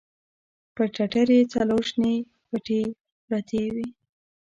[0.75, 2.13] پر ټټر يې څلور شنې
[2.49, 2.81] پټې
[3.27, 3.87] پرتې وې.